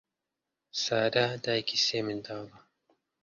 [0.83, 2.57] سارا دایکی سێ منداڵە.